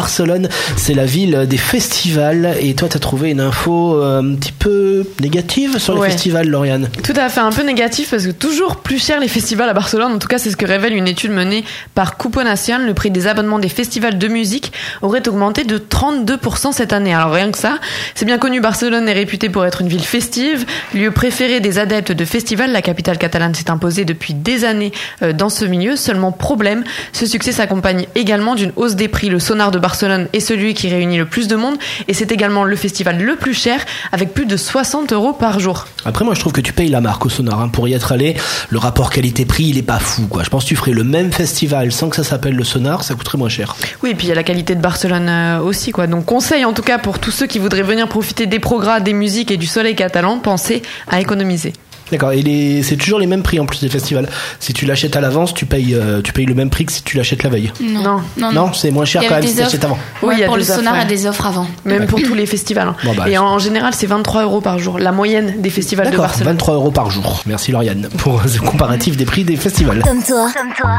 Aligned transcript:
Barcelone, 0.00 0.48
c'est 0.76 0.94
la 0.94 1.04
ville 1.04 1.46
des 1.48 1.56
festivals 1.56 2.54
et 2.60 2.76
toi 2.76 2.88
tu 2.88 2.96
as 2.96 3.00
trouvé 3.00 3.30
une 3.32 3.40
info 3.40 4.00
euh, 4.00 4.20
un 4.22 4.36
petit 4.36 4.52
peu 4.52 5.04
négative 5.20 5.78
sur 5.78 5.94
les 5.94 6.00
Ouais. 6.02 6.10
festivals 6.10 6.46
Lauriane? 6.46 6.88
Tout 7.02 7.12
à 7.16 7.28
fait 7.28 7.40
un 7.40 7.50
peu 7.50 7.62
négatif 7.64 8.10
parce 8.12 8.24
que 8.24 8.30
toujours 8.30 8.76
plus 8.76 9.04
cher 9.04 9.18
les 9.18 9.26
festivals 9.26 9.68
à 9.68 9.72
Barcelone. 9.74 10.12
En 10.12 10.18
tout 10.20 10.28
cas, 10.28 10.38
c'est 10.38 10.52
ce 10.52 10.56
que 10.56 10.64
révèle 10.64 10.94
une 10.94 11.08
étude 11.08 11.32
menée 11.32 11.64
par 11.96 12.18
Cupo 12.18 12.40
Nacional. 12.44 12.86
Le 12.86 12.94
prix 12.94 13.10
des 13.10 13.26
abonnements 13.26 13.58
des 13.58 13.68
festivals 13.68 14.16
de 14.16 14.28
musique 14.28 14.72
aurait 15.02 15.26
augmenté 15.28 15.64
de 15.64 15.76
32% 15.76 16.70
cette 16.72 16.92
année. 16.92 17.12
Alors 17.12 17.32
rien 17.32 17.50
que 17.50 17.58
ça, 17.58 17.80
c'est 18.14 18.24
bien 18.26 18.38
connu, 18.38 18.60
Barcelone 18.60 19.08
est 19.08 19.12
réputée 19.12 19.48
pour 19.48 19.66
être 19.66 19.80
une 19.80 19.88
ville 19.88 20.04
festive, 20.04 20.66
lieu 20.94 21.10
préféré 21.10 21.58
des 21.58 21.80
adeptes 21.80 22.12
de 22.12 22.24
festivals. 22.24 22.70
La 22.70 22.80
capitale 22.82 23.18
catalane 23.18 23.56
s'est 23.56 23.72
imposée 23.72 24.04
depuis 24.04 24.34
des 24.34 24.64
années 24.64 24.92
euh, 25.22 25.32
dans 25.32 25.48
ce 25.48 25.64
milieu. 25.64 25.96
Seulement 25.96 26.30
problème, 26.30 26.84
ce 27.12 27.26
succès 27.26 27.50
s'accompagne 27.50 28.06
également 28.14 28.54
d'une 28.54 28.70
hausse 28.76 28.94
des 28.94 29.08
prix. 29.08 29.28
Le 29.30 29.40
sonar 29.40 29.72
de 29.72 29.79
Barcelone 29.80 30.28
est 30.32 30.40
celui 30.40 30.74
qui 30.74 30.88
réunit 30.88 31.18
le 31.18 31.26
plus 31.26 31.48
de 31.48 31.56
monde 31.56 31.76
et 32.08 32.14
c'est 32.14 32.32
également 32.32 32.64
le 32.64 32.76
festival 32.76 33.20
le 33.20 33.36
plus 33.36 33.54
cher 33.54 33.84
avec 34.12 34.34
plus 34.34 34.46
de 34.46 34.56
60 34.56 35.12
euros 35.12 35.32
par 35.32 35.58
jour. 35.60 35.86
Après 36.04 36.24
moi 36.24 36.34
je 36.34 36.40
trouve 36.40 36.52
que 36.52 36.60
tu 36.60 36.72
payes 36.72 36.88
la 36.88 37.00
marque 37.00 37.26
au 37.26 37.28
sonar 37.28 37.60
hein. 37.60 37.68
pour 37.68 37.88
y 37.88 37.94
être 37.94 38.12
allé. 38.12 38.36
Le 38.68 38.78
rapport 38.78 39.10
qualité-prix 39.10 39.64
il 39.64 39.78
est 39.78 39.82
pas 39.82 39.98
fou 39.98 40.26
quoi. 40.28 40.42
Je 40.44 40.48
pense 40.50 40.64
que 40.64 40.68
tu 40.68 40.76
ferais 40.76 40.92
le 40.92 41.04
même 41.04 41.32
festival 41.32 41.92
sans 41.92 42.08
que 42.08 42.16
ça 42.16 42.24
s'appelle 42.24 42.54
le 42.54 42.64
sonar, 42.64 43.04
ça 43.04 43.14
coûterait 43.14 43.38
moins 43.38 43.48
cher. 43.48 43.76
Oui, 44.02 44.10
et 44.10 44.14
puis 44.14 44.26
il 44.26 44.28
y 44.28 44.32
a 44.32 44.36
la 44.36 44.42
qualité 44.42 44.74
de 44.74 44.80
Barcelone 44.80 45.28
euh, 45.28 45.60
aussi, 45.60 45.92
quoi. 45.92 46.06
Donc 46.06 46.24
conseil 46.24 46.64
en 46.64 46.72
tout 46.72 46.82
cas 46.82 46.98
pour 46.98 47.18
tous 47.18 47.30
ceux 47.30 47.46
qui 47.46 47.58
voudraient 47.58 47.82
venir 47.82 48.08
profiter 48.08 48.46
des 48.46 48.58
programmes, 48.58 49.02
des 49.02 49.12
musiques 49.12 49.50
et 49.50 49.56
du 49.56 49.66
soleil 49.66 49.94
catalan, 49.94 50.38
pensez 50.38 50.82
à 51.08 51.20
économiser. 51.20 51.72
D'accord, 52.10 52.32
et 52.32 52.42
les... 52.42 52.82
c'est 52.82 52.96
toujours 52.96 53.18
les 53.18 53.26
mêmes 53.26 53.42
prix 53.42 53.60
en 53.60 53.66
plus 53.66 53.80
des 53.80 53.88
festivals. 53.88 54.28
Si 54.58 54.72
tu 54.72 54.84
l'achètes 54.86 55.16
à 55.16 55.20
l'avance, 55.20 55.54
tu 55.54 55.66
payes, 55.66 55.94
euh, 55.94 56.20
tu 56.22 56.32
payes 56.32 56.46
le 56.46 56.54
même 56.54 56.70
prix 56.70 56.86
que 56.86 56.92
si 56.92 57.02
tu 57.02 57.16
l'achètes 57.16 57.42
la 57.42 57.50
veille. 57.50 57.72
Non. 57.80 58.00
Non, 58.02 58.20
non, 58.36 58.52
Non, 58.52 58.72
c'est 58.72 58.90
moins 58.90 59.04
cher 59.04 59.22
quand 59.28 59.34
même 59.36 59.46
si 59.46 59.54
tu 59.54 59.62
achètes 59.62 59.84
offres. 59.84 59.94
avant. 59.94 59.98
Oui, 60.22 60.28
Ouais, 60.30 60.34
il 60.36 60.40
y 60.40 60.44
a 60.44 60.46
pour 60.46 60.56
le 60.56 60.62
sonar, 60.64 60.94
il 60.96 60.98
y 60.98 61.02
a 61.02 61.04
des 61.04 61.26
offres 61.26 61.46
avant. 61.46 61.66
Même 61.84 62.06
pour 62.06 62.20
tous 62.22 62.34
les 62.34 62.46
festivals. 62.46 62.88
hein. 62.88 62.96
Bon, 63.04 63.14
bah, 63.14 63.28
et 63.28 63.38
en 63.38 63.58
général, 63.58 63.92
c'est 63.94 64.06
23 64.06 64.42
euros 64.42 64.60
par 64.60 64.78
jour, 64.78 64.98
la 64.98 65.12
moyenne 65.12 65.60
des 65.60 65.70
festivals 65.70 66.06
de 66.06 66.10
D'accord, 66.10 66.26
Barcelone. 66.26 66.52
23 66.52 66.74
euros 66.74 66.90
par 66.90 67.10
jour. 67.10 67.42
Merci 67.46 67.72
Lauriane 67.72 68.08
pour 68.18 68.42
ce 68.46 68.58
comparatif 68.58 69.16
des 69.16 69.24
prix 69.24 69.44
des 69.44 69.56
festivals. 69.56 70.02
Comme 70.02 70.22
toi, 70.22 70.48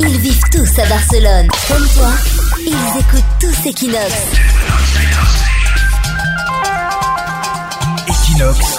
ils 0.00 0.18
vivent 0.18 0.40
tous 0.52 0.78
à 0.80 0.86
Barcelone. 0.86 1.48
Comme 1.68 1.86
toi, 1.96 2.08
ils 2.64 3.00
écoutent 3.00 3.24
tous 3.40 3.68
Equinox. 3.68 4.12
Equinox, 8.08 8.78